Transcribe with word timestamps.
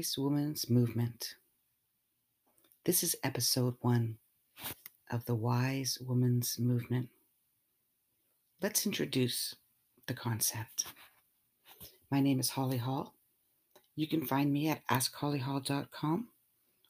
Wise 0.00 0.16
Woman's 0.16 0.70
Movement. 0.70 1.34
This 2.86 3.02
is 3.02 3.16
episode 3.22 3.74
one 3.82 4.16
of 5.10 5.26
the 5.26 5.34
Wise 5.34 5.98
Woman's 6.00 6.58
Movement. 6.58 7.10
Let's 8.62 8.86
introduce 8.86 9.56
the 10.06 10.14
concept. 10.14 10.86
My 12.10 12.18
name 12.18 12.40
is 12.40 12.48
Holly 12.48 12.78
Hall. 12.78 13.12
You 13.94 14.08
can 14.08 14.24
find 14.24 14.50
me 14.50 14.68
at 14.68 14.86
askhollyhall.com 14.86 16.28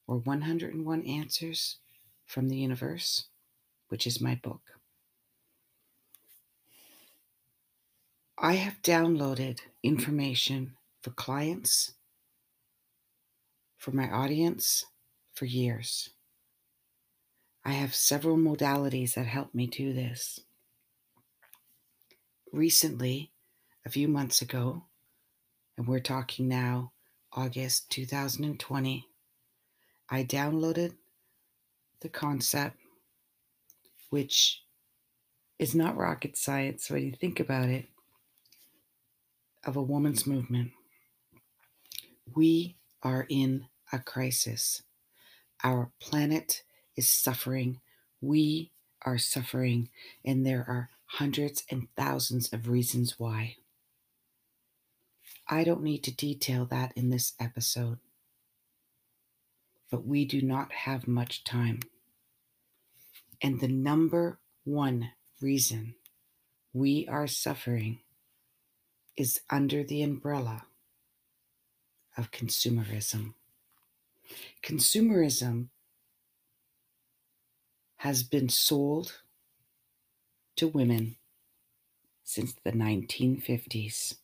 or 0.07 0.19
101 0.19 1.03
Answers 1.05 1.79
from 2.27 2.49
the 2.49 2.59
Universe, 2.59 3.25
which 3.89 4.07
is 4.07 4.21
my 4.21 4.37
book. 4.37 4.63
I 8.39 8.53
have 8.53 8.81
downloaded 8.83 9.63
information 9.83 10.75
for 11.03 11.11
clients, 11.11 11.95
for 13.81 13.93
my 13.93 14.11
audience, 14.11 14.85
for 15.33 15.47
years. 15.47 16.11
I 17.65 17.73
have 17.73 17.95
several 17.95 18.37
modalities 18.37 19.15
that 19.15 19.25
help 19.25 19.55
me 19.55 19.67
do 19.67 19.95
this. 19.95 20.41
Recently, 22.53 23.33
a 23.87 23.89
few 23.89 24.07
months 24.07 24.43
ago, 24.43 24.85
and 25.79 25.89
we're 25.89 25.99
talking 25.99 26.47
now 26.47 26.93
August 27.33 27.89
2020, 27.91 29.09
I 30.11 30.25
downloaded 30.25 30.93
the 32.01 32.11
concept, 32.11 32.77
which 34.11 34.63
is 35.59 35.75
not 35.75 35.97
rocket 35.97 36.37
science 36.37 36.91
when 36.91 37.03
you 37.03 37.13
think 37.13 37.41
about 37.41 37.71
it, 37.71 37.87
of 39.65 39.77
a 39.77 39.83
woman's 39.83 40.27
movement. 40.27 40.73
We 42.35 42.77
are 43.03 43.27
in 43.31 43.67
a 43.93 43.99
crisis. 43.99 44.83
Our 45.63 45.91
planet 46.01 46.63
is 46.97 47.09
suffering. 47.09 47.81
We 48.21 48.71
are 49.03 49.19
suffering, 49.19 49.89
and 50.25 50.47
there 50.47 50.65
are 50.69 50.91
hundreds 51.07 51.65
and 51.71 51.89
thousands 51.97 52.53
of 52.53 52.69
reasons 52.69 53.19
why. 53.19 53.57
I 55.49 55.65
don't 55.65 55.83
need 55.83 56.05
to 56.05 56.15
detail 56.15 56.65
that 56.67 56.93
in 56.95 57.11
this 57.11 57.33
episode, 57.41 57.99
but 59.91 60.07
we 60.07 60.25
do 60.25 60.41
not 60.41 60.73
have 60.73 61.09
much 61.09 61.43
time. 61.43 61.81
And 63.43 63.61
the 63.61 63.69
number 63.69 64.39
one 64.65 65.11
reason 65.41 65.95
we 66.73 67.09
are 67.09 67.27
suffering 67.27 67.99
is 69.17 69.41
under 69.51 69.83
the 69.83 70.03
umbrella 70.03 70.67
of 72.17 72.31
consumerism. 72.31 73.35
Consumerism 74.63 75.69
has 77.99 78.23
been 78.23 78.49
sold 78.49 79.21
to 80.57 80.69
women 80.69 81.17
since 82.25 82.55
the 82.65 82.73
1950s. 82.73 84.17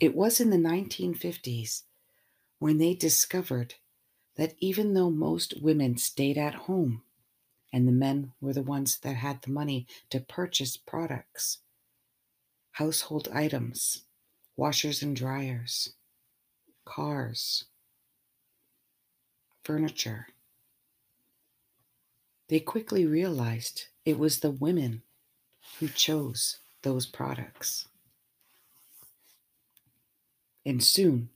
It 0.00 0.14
was 0.14 0.40
in 0.40 0.50
the 0.50 0.56
1950s 0.56 1.82
when 2.58 2.78
they 2.78 2.94
discovered 2.94 3.74
that 4.36 4.54
even 4.58 4.94
though 4.94 5.10
most 5.10 5.60
women 5.62 5.96
stayed 5.96 6.38
at 6.38 6.54
home 6.54 7.02
and 7.72 7.86
the 7.86 7.92
men 7.92 8.32
were 8.40 8.52
the 8.52 8.62
ones 8.62 8.98
that 9.02 9.16
had 9.16 9.42
the 9.42 9.50
money 9.50 9.86
to 10.10 10.20
purchase 10.20 10.76
products, 10.76 11.58
household 12.72 13.28
items, 13.32 14.04
washers 14.56 15.02
and 15.02 15.16
dryers, 15.16 15.94
cars, 16.84 17.64
furniture. 19.70 20.26
They 22.48 22.58
quickly 22.58 23.06
realized 23.06 23.84
it 24.04 24.18
was 24.18 24.40
the 24.40 24.50
women 24.50 25.02
who 25.78 25.86
chose 25.86 26.56
those 26.82 27.06
products. 27.06 27.86
And 30.66 30.82
soon 30.82 31.28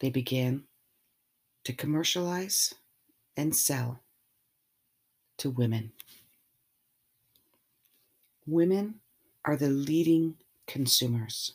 they 0.00 0.10
began 0.10 0.64
to 1.64 1.72
commercialize 1.72 2.74
and 3.38 3.56
sell 3.56 4.00
to 5.38 5.48
women. 5.48 5.92
Women 8.46 8.96
are 9.46 9.56
the 9.56 9.70
leading 9.70 10.34
consumers. 10.66 11.54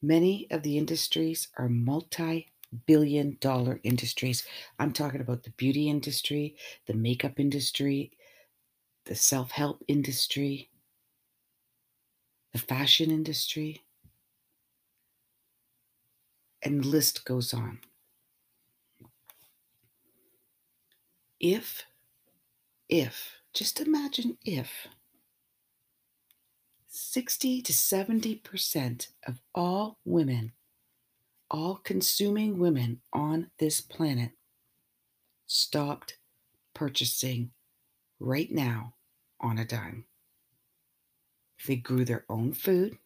Many 0.00 0.46
of 0.50 0.62
the 0.62 0.78
industries 0.78 1.48
are 1.58 1.68
multi 1.68 2.53
billion 2.86 3.36
dollar 3.40 3.80
industries. 3.82 4.44
I'm 4.78 4.92
talking 4.92 5.20
about 5.20 5.42
the 5.44 5.50
beauty 5.50 5.88
industry, 5.88 6.56
the 6.86 6.94
makeup 6.94 7.38
industry, 7.38 8.12
the 9.06 9.14
self 9.14 9.52
help 9.52 9.82
industry, 9.88 10.70
the 12.52 12.58
fashion 12.58 13.10
industry, 13.10 13.82
and 16.62 16.82
the 16.82 16.88
list 16.88 17.24
goes 17.24 17.52
on. 17.52 17.80
If, 21.40 21.84
if, 22.88 23.32
just 23.52 23.80
imagine 23.80 24.38
if 24.44 24.88
60 26.88 27.60
to 27.62 27.72
70% 27.72 29.08
of 29.26 29.40
all 29.54 29.98
women, 30.04 30.52
all 31.54 31.76
consuming 31.76 32.58
women 32.58 33.00
on 33.12 33.48
this 33.60 33.80
planet, 33.80 34.32
stopped 35.46 36.16
purchasing 36.74 37.52
right 38.18 38.50
now 38.50 38.94
on 39.40 39.56
a 39.56 39.64
dime. 39.64 40.04
They 41.64 41.76
grew 41.76 42.04
their 42.04 42.24
own 42.28 42.54
food. 42.54 42.98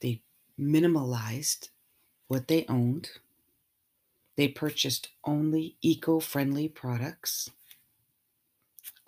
They 0.00 0.22
minimalized 0.56 1.70
what 2.28 2.46
they 2.46 2.64
owned. 2.68 3.10
They 4.36 4.46
purchased 4.46 5.08
only 5.24 5.74
eco 5.82 6.20
friendly 6.20 6.68
products, 6.68 7.50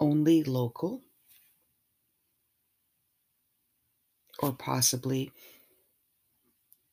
only 0.00 0.42
local, 0.42 1.03
or 4.41 4.53
possibly 4.53 5.31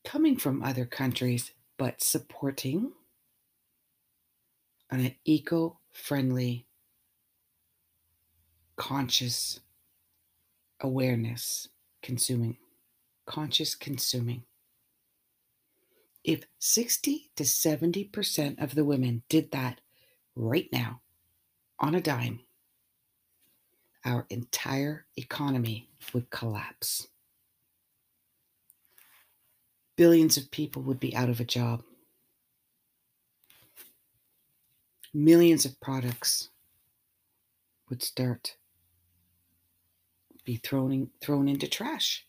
coming 0.06 0.38
from 0.38 0.64
other 0.64 0.86
countries, 0.86 1.52
but 1.78 2.02
supporting 2.02 2.94
an 4.90 5.16
eco 5.26 5.80
friendly, 5.92 6.66
conscious 8.78 9.60
awareness 10.80 11.70
consuming, 12.02 12.58
conscious 13.26 13.74
consuming. 13.74 14.44
If 16.24 16.44
60 16.60 17.32
to 17.36 17.44
70% 17.44 18.62
of 18.62 18.76
the 18.76 18.86
women 18.86 19.24
did 19.28 19.52
that 19.52 19.82
right 20.36 20.70
now 20.72 21.02
on 21.80 21.96
a 21.96 22.02
dime, 22.02 22.42
our 24.06 24.28
entire 24.30 25.08
economy 25.18 25.90
would 26.14 26.30
collapse 26.30 27.08
billions 29.96 30.38
of 30.38 30.52
people 30.52 30.82
would 30.84 31.00
be 31.00 31.16
out 31.16 31.30
of 31.30 31.40
a 31.40 31.46
job. 31.46 31.84
Millions 35.14 35.66
of 35.66 35.80
products 35.80 36.50
would 37.90 38.04
start 38.04 38.58
be 40.44 40.58
thrown 40.58 40.92
in, 40.92 41.10
thrown 41.22 41.48
into 41.48 41.68
trash. 41.68 42.28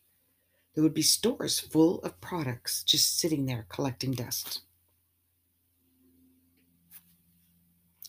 There 0.73 0.83
would 0.83 0.93
be 0.93 1.01
stores 1.01 1.59
full 1.59 1.99
of 1.99 2.19
products 2.21 2.83
just 2.83 3.17
sitting 3.19 3.45
there 3.45 3.65
collecting 3.69 4.11
dust. 4.11 4.61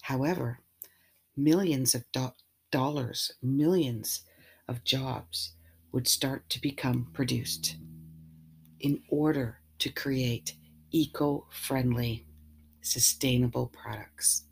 However, 0.03 0.61
millions 1.37 1.95
of 1.95 2.05
do- 2.13 2.33
dollars, 2.71 3.33
millions 3.43 4.25
of 4.67 4.85
jobs 4.85 5.55
would 5.93 6.07
start 6.07 6.49
to 6.51 6.61
become 6.61 7.09
produced 7.13 7.77
in 8.81 9.03
order 9.11 9.61
to 9.79 9.91
create 9.91 10.55
eco 10.91 11.47
friendly, 11.51 12.27
sustainable 12.81 13.67
products. 13.67 14.45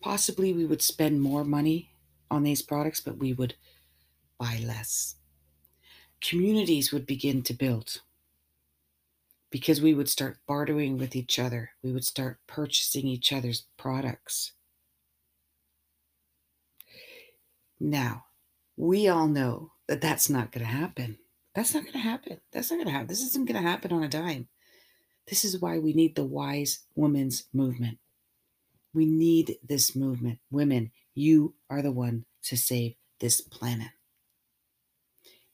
Possibly 0.00 0.52
we 0.52 0.64
would 0.64 0.82
spend 0.82 1.20
more 1.20 1.44
money 1.44 1.92
on 2.30 2.42
these 2.42 2.62
products, 2.62 3.00
but 3.00 3.18
we 3.18 3.32
would 3.32 3.54
buy 4.38 4.60
less. 4.64 5.16
Communities 6.20 6.92
would 6.92 7.06
begin 7.06 7.42
to 7.42 7.54
build 7.54 8.00
because 9.50 9.80
we 9.80 9.94
would 9.94 10.08
start 10.08 10.38
bartering 10.46 10.96
with 10.96 11.16
each 11.16 11.38
other. 11.38 11.70
We 11.82 11.92
would 11.92 12.04
start 12.04 12.38
purchasing 12.46 13.06
each 13.06 13.32
other's 13.32 13.66
products. 13.76 14.52
Now, 17.80 18.26
we 18.76 19.08
all 19.08 19.26
know 19.26 19.72
that 19.90 20.00
that's 20.00 20.30
not 20.30 20.52
going 20.52 20.64
to 20.64 20.72
happen. 20.72 21.18
That's 21.52 21.74
not 21.74 21.82
going 21.82 21.94
to 21.94 21.98
happen. 21.98 22.40
That's 22.52 22.70
not 22.70 22.76
going 22.76 22.86
to 22.86 22.92
happen. 22.92 23.08
This 23.08 23.22
isn't 23.22 23.48
going 23.48 23.60
to 23.60 23.68
happen 23.68 23.92
on 23.92 24.04
a 24.04 24.08
dime. 24.08 24.46
This 25.28 25.44
is 25.44 25.60
why 25.60 25.80
we 25.80 25.92
need 25.92 26.14
the 26.14 26.24
wise 26.24 26.86
women's 26.94 27.48
movement. 27.52 27.98
We 28.94 29.04
need 29.04 29.56
this 29.66 29.96
movement. 29.96 30.38
Women, 30.48 30.92
you 31.16 31.54
are 31.68 31.82
the 31.82 31.90
one 31.90 32.24
to 32.44 32.56
save 32.56 32.94
this 33.18 33.40
planet. 33.40 33.88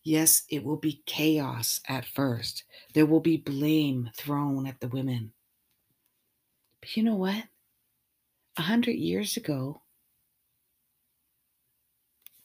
Yes, 0.04 0.42
it 0.50 0.62
will 0.62 0.76
be 0.76 1.02
chaos 1.06 1.80
at 1.88 2.04
first. 2.04 2.64
There 2.92 3.06
will 3.06 3.20
be 3.20 3.38
blame 3.38 4.10
thrown 4.14 4.66
at 4.66 4.80
the 4.80 4.88
women. 4.88 5.32
But 6.82 6.94
you 6.94 7.04
know 7.04 7.16
what? 7.16 7.44
A 8.58 8.62
hundred 8.62 8.96
years 8.96 9.38
ago, 9.38 9.80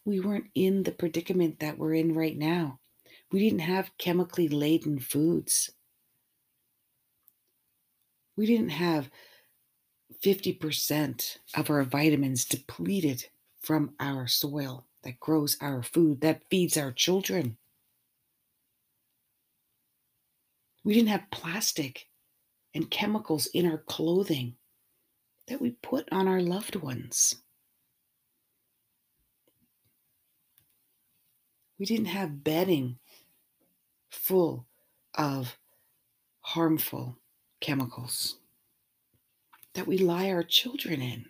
we 0.06 0.20
weren't 0.20 0.50
in 0.56 0.84
the 0.84 0.92
predicament 0.92 1.60
that 1.60 1.78
we're 1.78 1.94
in 1.94 2.14
right 2.16 2.38
now. 2.38 2.80
We 3.32 3.40
didn't 3.40 3.60
have 3.60 3.98
chemically 3.98 4.48
laden 4.48 5.00
foods. 5.00 5.72
We 8.36 8.46
didn't 8.46 8.70
have 8.70 9.10
50% 10.24 11.38
of 11.56 11.70
our 11.70 11.84
vitamins 11.84 12.46
depleted 12.46 13.26
from 13.62 13.94
our 14.00 14.28
soil 14.28 14.88
that 15.04 15.20
grows 15.20 15.58
our 15.62 15.84
food, 15.84 16.22
that 16.22 16.44
feeds 16.50 16.78
our 16.78 16.92
children. 16.92 17.58
We 20.84 20.94
didn't 20.94 21.10
have 21.10 21.32
plastic 21.32 22.08
and 22.74 22.90
chemicals 22.90 23.48
in 23.48 23.70
our 23.70 23.78
clothing 23.78 24.56
that 25.48 25.62
we 25.62 25.72
put 25.84 26.08
on 26.12 26.28
our 26.28 26.42
loved 26.42 26.76
ones. 26.76 27.36
We 31.82 31.88
didn't 31.88 32.14
have 32.14 32.44
bedding 32.44 33.00
full 34.12 34.68
of 35.16 35.58
harmful 36.42 37.18
chemicals 37.60 38.38
that 39.74 39.88
we 39.88 39.98
lie 39.98 40.30
our 40.30 40.44
children 40.44 41.02
in. 41.02 41.26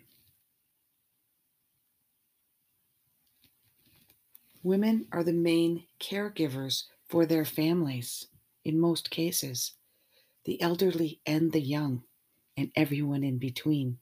Women 4.62 5.06
are 5.10 5.24
the 5.24 5.32
main 5.32 5.84
caregivers 5.98 6.82
for 7.08 7.24
their 7.24 7.46
families 7.46 8.26
in 8.62 8.78
most 8.78 9.08
cases, 9.08 9.72
the 10.44 10.60
elderly 10.60 11.22
and 11.24 11.52
the 11.52 11.62
young, 11.62 12.02
and 12.58 12.70
everyone 12.76 13.24
in 13.24 13.38
between. 13.38 13.96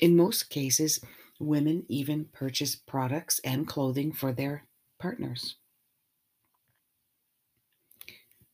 In 0.00 0.16
most 0.16 0.50
cases, 0.50 0.98
women 1.42 1.84
even 1.88 2.26
purchase 2.32 2.76
products 2.76 3.40
and 3.44 3.66
clothing 3.66 4.12
for 4.12 4.32
their 4.32 4.64
partners. 4.98 5.56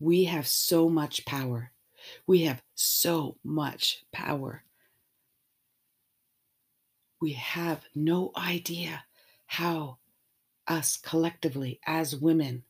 We 0.00 0.24
have 0.24 0.46
so 0.46 0.88
much 0.88 1.24
power. 1.26 1.72
We 2.26 2.42
have 2.42 2.62
so 2.74 3.36
much 3.44 4.04
power. 4.12 4.62
We 7.20 7.32
have 7.32 7.84
no 7.94 8.30
idea 8.36 9.04
how 9.46 9.98
us 10.68 10.96
collectively 10.96 11.80
as 11.86 12.14
women 12.14 12.62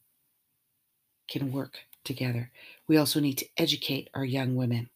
can 1.29 1.53
work 1.53 1.81
together. 2.05 2.51
We 2.87 2.97
also 2.97 3.21
need 3.21 3.37
to 3.39 3.49
educate 3.59 4.09
our 4.15 4.25
young 4.25 4.57
women, 4.57 4.89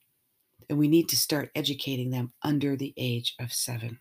and 0.71 0.79
we 0.79 0.89
need 0.89 1.11
to 1.11 1.17
start 1.17 1.51
educating 1.55 2.11
them 2.11 2.33
under 2.43 2.77
the 2.77 2.95
age 2.97 3.35
of 3.39 3.53
seven. 3.53 4.01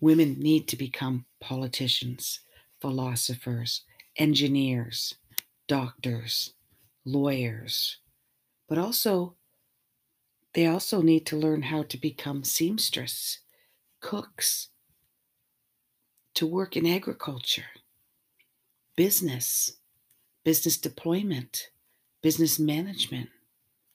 Women 0.00 0.38
need 0.38 0.66
to 0.68 0.76
become 0.76 1.26
politicians, 1.40 2.40
philosophers, 2.80 3.82
engineers, 4.16 5.14
doctors, 5.68 6.54
lawyers, 7.04 7.98
but 8.68 8.78
also 8.78 9.36
they 10.54 10.66
also 10.66 11.00
need 11.00 11.26
to 11.26 11.36
learn 11.36 11.62
how 11.62 11.82
to 11.84 11.96
become 11.96 12.42
seamstress, 12.42 13.40
cooks, 14.00 14.68
to 16.34 16.46
work 16.46 16.76
in 16.76 16.86
agriculture, 16.86 17.66
business, 18.96 19.78
business 20.44 20.76
deployment, 20.78 21.70
business 22.22 22.58
management. 22.58 23.28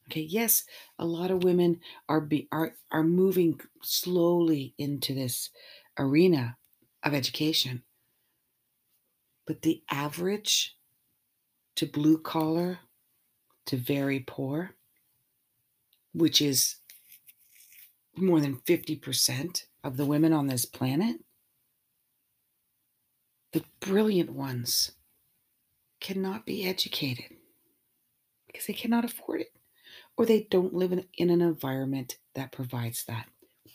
Okay, 0.07 0.21
yes, 0.21 0.63
a 0.99 1.05
lot 1.05 1.31
of 1.31 1.43
women 1.43 1.79
are 2.07 2.21
be, 2.21 2.47
are 2.51 2.75
are 2.91 3.03
moving 3.03 3.59
slowly 3.81 4.75
into 4.77 5.15
this 5.15 5.49
arena 5.97 6.57
of 7.03 7.13
education. 7.13 7.83
But 9.45 9.61
the 9.61 9.83
average 9.89 10.75
to 11.75 11.85
blue 11.85 12.17
collar 12.17 12.79
to 13.67 13.77
very 13.77 14.19
poor, 14.19 14.71
which 16.13 16.41
is 16.41 16.77
more 18.15 18.39
than 18.39 18.57
50% 18.57 19.65
of 19.83 19.97
the 19.97 20.05
women 20.05 20.33
on 20.33 20.47
this 20.47 20.65
planet, 20.65 21.17
the 23.53 23.63
brilliant 23.79 24.31
ones 24.31 24.91
cannot 25.99 26.45
be 26.45 26.67
educated 26.67 27.37
because 28.47 28.67
they 28.67 28.73
cannot 28.73 29.05
afford 29.05 29.41
it 29.41 29.51
or 30.17 30.25
they 30.25 30.47
don't 30.49 30.73
live 30.73 30.91
in, 30.91 31.05
in 31.17 31.29
an 31.29 31.41
environment 31.41 32.17
that 32.35 32.51
provides 32.51 33.03
that. 33.05 33.27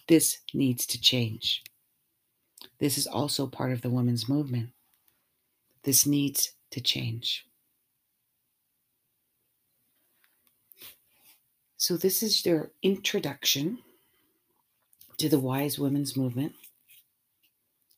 This 0.08 0.38
needs 0.54 0.86
to 0.86 1.00
change. 1.00 1.62
This 2.80 2.96
is 2.96 3.06
also 3.06 3.46
part 3.46 3.72
of 3.72 3.82
the 3.82 3.90
women's 3.90 4.28
movement. 4.28 4.70
This 5.84 6.06
needs 6.06 6.52
to 6.70 6.80
change. 6.80 7.46
So, 11.76 11.96
this 11.96 12.22
is 12.22 12.44
your 12.44 12.72
introduction 12.82 13.78
to 15.18 15.28
the 15.28 15.38
Wise 15.38 15.78
Women's 15.78 16.16
Movement. 16.16 16.54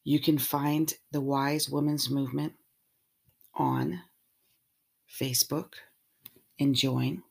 You 0.05 0.21
can 0.21 0.39
find 0.39 0.93
the 1.13 1.21
Wise 1.21 1.69
Women's 1.69 2.11
Movement 2.11 2.55
on 3.55 4.01
Facebook 5.09 5.75
and 6.59 6.75
join. 6.75 7.23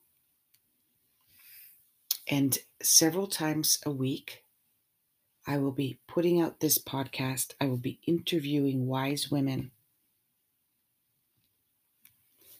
And 2.27 2.57
several 2.81 3.27
times 3.27 3.79
a 3.85 3.91
week, 3.91 4.43
I 5.47 5.57
will 5.57 5.71
be 5.71 5.99
putting 6.07 6.39
out 6.39 6.59
this 6.59 6.77
podcast. 6.77 7.53
I 7.59 7.65
will 7.65 7.77
be 7.77 7.99
interviewing 8.05 8.87
wise 8.87 9.31
women. 9.31 9.71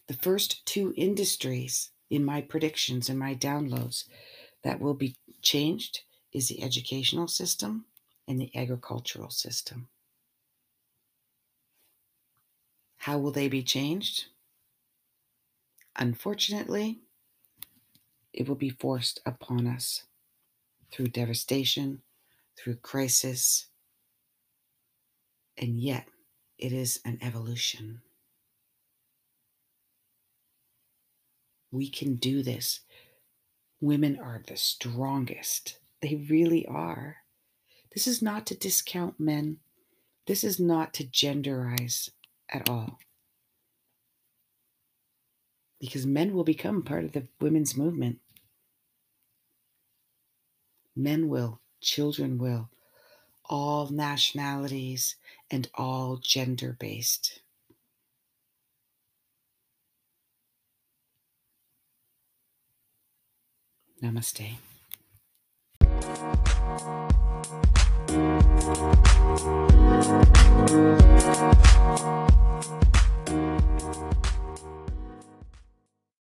The 0.08 0.14
first 0.14 0.66
two 0.66 0.92
industries 0.96 1.90
in 2.10 2.24
my 2.24 2.40
predictions 2.40 3.08
and 3.08 3.18
my 3.18 3.34
downloads 3.34 4.04
that 4.62 4.80
will 4.80 4.94
be 4.94 5.16
changed 5.40 6.00
is 6.32 6.48
the 6.48 6.62
educational 6.62 7.28
system 7.28 7.86
and 8.26 8.40
the 8.40 8.50
agricultural 8.54 9.30
system. 9.30 9.88
How 12.98 13.18
will 13.18 13.32
they 13.32 13.48
be 13.48 13.62
changed? 13.62 14.26
Unfortunately, 15.96 17.00
it 18.32 18.48
will 18.48 18.56
be 18.56 18.70
forced 18.70 19.20
upon 19.26 19.66
us 19.66 20.04
through 20.90 21.08
devastation, 21.08 22.02
through 22.58 22.76
crisis, 22.76 23.66
and 25.56 25.80
yet 25.80 26.06
it 26.58 26.72
is 26.72 27.00
an 27.04 27.18
evolution. 27.22 28.02
We 31.70 31.88
can 31.88 32.16
do 32.16 32.42
this. 32.42 32.80
Women 33.80 34.18
are 34.22 34.42
the 34.46 34.56
strongest. 34.56 35.78
They 36.02 36.24
really 36.28 36.66
are. 36.66 37.16
This 37.94 38.06
is 38.06 38.22
not 38.22 38.46
to 38.46 38.54
discount 38.54 39.18
men. 39.18 39.58
This 40.26 40.44
is 40.44 40.60
not 40.60 40.94
to 40.94 41.04
genderize 41.04 42.10
at 42.50 42.68
all. 42.68 42.98
Because 45.80 46.06
men 46.06 46.32
will 46.34 46.44
become 46.44 46.82
part 46.82 47.04
of 47.04 47.12
the 47.12 47.26
women's 47.40 47.76
movement. 47.76 48.18
Men 50.94 51.28
will, 51.28 51.61
children 51.82 52.38
will, 52.38 52.70
all 53.44 53.88
nationalities 53.90 55.16
and 55.50 55.68
all 55.74 56.16
gender 56.22 56.76
based. 56.78 57.40
Namaste. 64.02 64.56